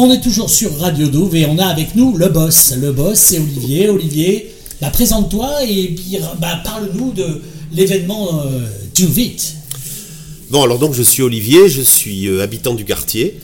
On 0.00 0.12
est 0.12 0.20
toujours 0.20 0.48
sur 0.48 0.78
Radio 0.78 1.08
Douve 1.08 1.34
et 1.34 1.46
on 1.46 1.58
a 1.58 1.66
avec 1.66 1.96
nous 1.96 2.16
le 2.16 2.28
boss. 2.28 2.72
Le 2.80 2.92
boss, 2.92 3.18
c'est 3.18 3.40
Olivier. 3.40 3.88
Olivier, 3.88 4.54
bah, 4.80 4.90
présente-toi 4.90 5.64
et 5.64 5.96
bah, 6.40 6.60
parle-nous 6.62 7.10
de 7.10 7.42
l'événement 7.72 8.42
euh. 8.46 8.60
Bon, 10.50 10.62
alors 10.62 10.78
donc 10.78 10.94
je 10.94 11.02
suis 11.02 11.22
Olivier, 11.22 11.68
je 11.68 11.82
suis 11.82 12.26
euh, 12.26 12.42
habitant 12.42 12.74
du 12.74 12.84
quartier. 12.84 13.38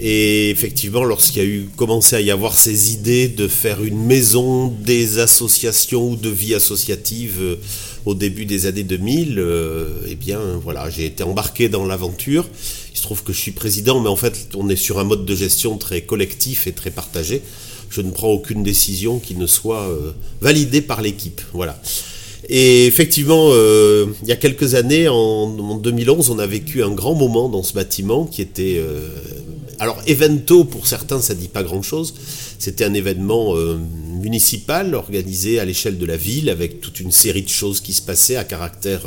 Et 0.00 0.50
effectivement, 0.50 1.04
lorsqu'il 1.04 1.42
y 1.42 1.46
a 1.46 1.48
eu 1.48 1.68
commencé 1.76 2.16
à 2.16 2.20
y 2.20 2.30
avoir 2.30 2.54
ces 2.54 2.92
idées 2.92 3.28
de 3.28 3.48
faire 3.48 3.82
une 3.82 4.04
maison 4.04 4.66
des 4.68 5.20
associations 5.20 6.10
ou 6.10 6.16
de 6.16 6.28
vie 6.28 6.54
associative 6.54 7.36
euh, 7.40 7.56
au 8.04 8.14
début 8.14 8.46
des 8.46 8.66
années 8.66 8.82
2000, 8.82 9.38
euh, 9.38 9.88
eh 10.08 10.16
bien 10.16 10.40
voilà, 10.62 10.90
j'ai 10.90 11.06
été 11.06 11.22
embarqué 11.22 11.68
dans 11.68 11.86
l'aventure. 11.86 12.46
Se 13.00 13.06
trouve 13.06 13.22
que 13.22 13.32
je 13.32 13.38
suis 13.38 13.52
président, 13.52 13.98
mais 13.98 14.10
en 14.10 14.16
fait, 14.16 14.50
on 14.54 14.68
est 14.68 14.76
sur 14.76 14.98
un 14.98 15.04
mode 15.04 15.24
de 15.24 15.34
gestion 15.34 15.78
très 15.78 16.02
collectif 16.02 16.66
et 16.66 16.72
très 16.72 16.90
partagé. 16.90 17.40
Je 17.88 18.02
ne 18.02 18.10
prends 18.10 18.28
aucune 18.28 18.62
décision 18.62 19.18
qui 19.18 19.34
ne 19.36 19.46
soit 19.46 19.88
validée 20.42 20.82
par 20.82 21.00
l'équipe. 21.00 21.40
Voilà. 21.54 21.80
Et 22.50 22.86
effectivement, 22.86 23.48
euh, 23.52 24.04
il 24.22 24.28
y 24.28 24.32
a 24.32 24.36
quelques 24.36 24.74
années, 24.74 25.08
en, 25.08 25.78
2011, 25.78 26.28
on 26.28 26.38
a 26.38 26.46
vécu 26.46 26.82
un 26.82 26.90
grand 26.90 27.14
moment 27.14 27.48
dans 27.48 27.62
ce 27.62 27.72
bâtiment 27.72 28.26
qui 28.26 28.42
était... 28.42 28.76
Euh, 28.76 29.08
alors, 29.78 29.98
evento, 30.06 30.64
pour 30.64 30.86
certains, 30.86 31.22
ça 31.22 31.34
ne 31.34 31.38
dit 31.38 31.48
pas 31.48 31.62
grand-chose. 31.62 32.12
C'était 32.58 32.84
un 32.84 32.92
événement 32.92 33.54
euh, 34.20 34.22
municipal 34.22 34.94
organisé 34.94 35.60
à 35.60 35.64
l'échelle 35.64 35.98
de 35.98 36.06
la 36.06 36.16
ville 36.16 36.50
avec 36.50 36.80
toute 36.80 37.00
une 37.00 37.10
série 37.10 37.42
de 37.42 37.48
choses 37.48 37.80
qui 37.80 37.92
se 37.92 38.02
passaient 38.02 38.36
à 38.36 38.44
caractère 38.44 39.02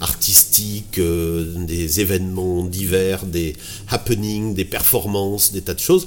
artistique, 0.00 1.00
des 1.00 2.00
événements 2.00 2.64
divers, 2.64 3.24
des 3.24 3.54
happenings, 3.88 4.54
des 4.54 4.64
performances, 4.64 5.52
des 5.52 5.62
tas 5.62 5.74
de 5.74 5.80
choses. 5.80 6.06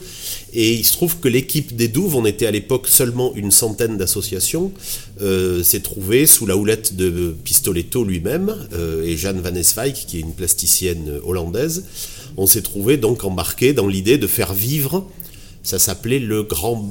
Et 0.53 0.73
il 0.73 0.85
se 0.85 0.93
trouve 0.93 1.19
que 1.19 1.27
l'équipe 1.27 1.75
des 1.75 1.87
Douves, 1.87 2.15
on 2.15 2.25
était 2.25 2.45
à 2.45 2.51
l'époque 2.51 2.87
seulement 2.87 3.33
une 3.35 3.51
centaine 3.51 3.97
d'associations, 3.97 4.71
euh, 5.21 5.63
s'est 5.63 5.81
trouvée 5.81 6.25
sous 6.25 6.45
la 6.45 6.55
houlette 6.55 6.95
de 6.95 7.35
Pistoletto 7.43 8.03
lui-même 8.03 8.55
euh, 8.73 9.03
et 9.03 9.17
Jeanne 9.17 9.41
Van 9.41 9.53
Eswijk, 9.53 10.05
qui 10.07 10.17
est 10.17 10.21
une 10.21 10.33
plasticienne 10.33 11.19
hollandaise. 11.23 11.85
On 12.37 12.47
s'est 12.47 12.61
trouvé 12.61 12.97
donc 12.97 13.23
embarqué 13.23 13.73
dans 13.73 13.87
l'idée 13.87 14.17
de 14.17 14.27
faire 14.27 14.53
vivre, 14.53 15.05
ça 15.63 15.79
s'appelait 15.79 16.19
le 16.19 16.43
grand, 16.43 16.83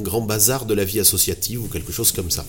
grand 0.00 0.20
bazar 0.20 0.66
de 0.66 0.74
la 0.74 0.84
vie 0.84 1.00
associative 1.00 1.62
ou 1.62 1.68
quelque 1.68 1.92
chose 1.92 2.12
comme 2.12 2.30
ça. 2.30 2.44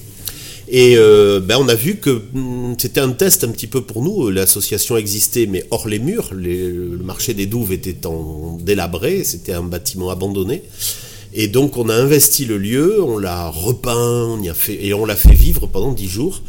Et 0.67 0.95
euh, 0.95 1.41
ben 1.41 1.57
on 1.59 1.67
a 1.67 1.75
vu 1.75 1.97
que 1.97 2.21
hmm, 2.33 2.75
c'était 2.77 3.01
un 3.01 3.11
test 3.11 3.43
un 3.43 3.49
petit 3.49 3.67
peu 3.67 3.81
pour 3.81 4.01
nous. 4.01 4.29
L'association 4.29 4.95
existait, 4.95 5.45
mais 5.45 5.65
hors 5.69 5.87
les 5.87 5.99
murs. 5.99 6.29
le 6.33 6.97
marché 7.03 7.33
des 7.33 7.45
douves 7.45 7.73
était 7.73 8.05
en 8.05 8.57
délabré. 8.61 9.23
C'était 9.23 9.53
un 9.53 9.63
bâtiment 9.63 10.09
abandonné. 10.09 10.63
Et 11.33 11.47
donc 11.47 11.77
on 11.77 11.87
a 11.89 11.95
investi 11.95 12.45
le 12.45 12.57
lieu, 12.57 13.01
on 13.01 13.17
l'a 13.17 13.49
repeint, 13.49 14.25
on 14.25 14.41
y 14.41 14.49
a 14.49 14.53
fait, 14.53 14.85
et 14.85 14.93
on 14.93 15.05
l'a 15.05 15.15
fait 15.15 15.33
vivre 15.33 15.65
pendant 15.65 15.93
dix 15.93 16.09
jours. 16.09 16.41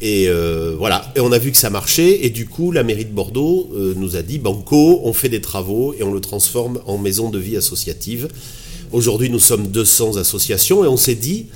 Et 0.00 0.28
euh, 0.28 0.76
voilà, 0.78 1.12
et 1.16 1.20
on 1.20 1.32
a 1.32 1.38
vu 1.38 1.50
que 1.50 1.56
ça 1.56 1.70
marchait, 1.70 2.24
et 2.24 2.30
du 2.30 2.46
coup 2.46 2.70
la 2.70 2.84
mairie 2.84 3.04
de 3.04 3.12
Bordeaux 3.12 3.68
euh, 3.74 3.94
nous 3.96 4.14
a 4.14 4.22
dit, 4.22 4.38
Banco, 4.38 5.00
on 5.02 5.12
fait 5.12 5.28
des 5.28 5.40
travaux 5.40 5.92
et 5.98 6.04
on 6.04 6.12
le 6.12 6.20
transforme 6.20 6.80
en 6.86 6.98
maison 6.98 7.30
de 7.30 7.38
vie 7.38 7.56
associative. 7.56 8.28
Aujourd'hui 8.92 9.28
nous 9.28 9.40
sommes 9.40 9.66
200 9.66 10.16
associations, 10.16 10.84
et 10.84 10.88
on 10.88 10.96
s'est 10.96 11.16
dit, 11.16 11.46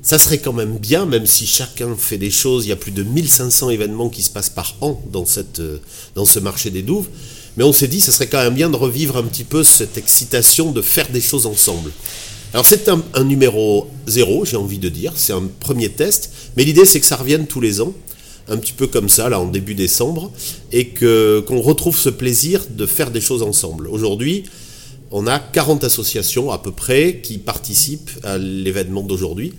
ça 0.00 0.16
serait 0.16 0.38
quand 0.38 0.52
même 0.52 0.78
bien, 0.78 1.06
même 1.06 1.26
si 1.26 1.44
chacun 1.44 1.96
fait 1.96 2.18
des 2.18 2.30
choses, 2.30 2.66
il 2.66 2.68
y 2.68 2.72
a 2.72 2.76
plus 2.76 2.92
de 2.92 3.02
1500 3.02 3.70
événements 3.70 4.10
qui 4.10 4.22
se 4.22 4.30
passent 4.30 4.48
par 4.48 4.76
an 4.80 5.02
dans, 5.12 5.24
euh, 5.58 5.78
dans 6.14 6.24
ce 6.24 6.38
marché 6.38 6.70
des 6.70 6.82
douves, 6.82 7.08
mais 7.56 7.64
on 7.64 7.72
s'est 7.72 7.88
dit, 7.88 8.00
ça 8.00 8.12
serait 8.12 8.28
quand 8.28 8.42
même 8.42 8.54
bien 8.54 8.70
de 8.70 8.76
revivre 8.76 9.16
un 9.16 9.24
petit 9.24 9.42
peu 9.42 9.64
cette 9.64 9.98
excitation 9.98 10.70
de 10.70 10.82
faire 10.82 11.08
des 11.10 11.20
choses 11.20 11.46
ensemble. 11.46 11.90
Alors 12.54 12.64
c'est 12.64 12.88
un, 12.88 13.24
numéro 13.24 13.88
zéro, 14.06 14.46
j'ai 14.46 14.56
envie 14.56 14.78
de 14.78 14.88
dire, 14.88 15.12
c'est 15.16 15.34
un 15.34 15.48
premier 15.60 15.90
test, 15.90 16.32
mais 16.56 16.64
l'idée 16.64 16.86
c'est 16.86 16.98
que 16.98 17.04
ça 17.04 17.16
revienne 17.16 17.46
tous 17.46 17.60
les 17.60 17.82
ans, 17.82 17.92
un 18.48 18.56
petit 18.56 18.72
peu 18.72 18.86
comme 18.86 19.10
ça, 19.10 19.28
là 19.28 19.38
en 19.38 19.46
début 19.46 19.74
décembre, 19.74 20.32
et 20.72 20.88
qu'on 20.88 21.60
retrouve 21.60 21.98
ce 21.98 22.08
plaisir 22.08 22.64
de 22.70 22.86
faire 22.86 23.10
des 23.10 23.20
choses 23.20 23.42
ensemble. 23.42 23.86
Aujourd'hui, 23.88 24.44
on 25.10 25.26
a 25.26 25.38
40 25.38 25.84
associations 25.84 26.50
à 26.50 26.58
peu 26.58 26.72
près 26.72 27.20
qui 27.22 27.36
participent 27.36 28.10
à 28.24 28.38
l'événement 28.38 29.02
d'aujourd'hui 29.02 29.52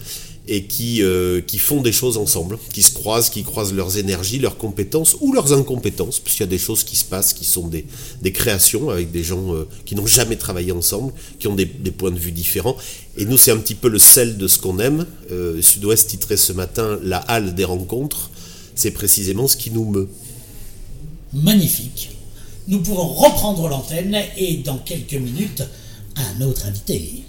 et 0.51 0.63
qui, 0.63 1.03
euh, 1.03 1.41
qui 1.41 1.59
font 1.59 1.79
des 1.79 1.91
choses 1.91 2.17
ensemble, 2.17 2.57
qui 2.73 2.81
se 2.81 2.91
croisent, 2.91 3.29
qui 3.29 3.43
croisent 3.43 3.71
leurs 3.71 3.97
énergies, 3.97 4.39
leurs 4.39 4.57
compétences 4.57 5.15
ou 5.21 5.31
leurs 5.31 5.53
incompétences, 5.53 6.19
puisqu'il 6.19 6.41
y 6.41 6.43
a 6.43 6.47
des 6.47 6.57
choses 6.57 6.83
qui 6.83 6.95
se 6.95 7.05
passent 7.05 7.33
qui 7.33 7.45
sont 7.45 7.67
des, 7.67 7.85
créations 8.33 8.89
avec 8.89 9.11
des 9.11 9.23
gens 9.23 9.53
euh, 9.53 9.67
qui 9.85 9.93
n'ont 9.93 10.07
jamais 10.07 10.37
travaillé 10.37 10.71
ensemble, 10.71 11.13
qui 11.37 11.47
ont 11.47 11.53
des, 11.53 11.65
des, 11.65 11.91
points 11.91 12.09
de 12.09 12.17
vue 12.17 12.31
différents. 12.31 12.75
Et 13.15 13.25
nous, 13.25 13.37
c'est 13.37 13.51
un 13.51 13.57
petit 13.57 13.75
peu 13.75 13.89
le 13.89 13.99
sel 13.99 14.37
de 14.37 14.47
ce 14.47 14.57
qu'on 14.57 14.79
aime. 14.79 15.05
Euh, 15.31 15.61
Sud-Ouest 15.61 16.09
titrait 16.09 16.37
ce 16.37 16.51
matin 16.51 16.99
La 17.03 17.17
halle 17.17 17.53
des 17.53 17.65
rencontres. 17.65 18.31
C'est 18.73 18.91
précisément 18.91 19.47
ce 19.47 19.55
qui 19.55 19.69
nous 19.69 19.85
meut. 19.85 20.09
Magnifique. 21.31 22.09
Nous 22.67 22.79
pouvons 22.79 23.07
reprendre 23.07 23.67
l'antenne 23.67 24.17
et 24.35 24.57
dans 24.57 24.79
quelques 24.79 25.13
minutes, 25.13 25.61
un 26.15 26.41
autre 26.41 26.65
invité. 26.65 27.23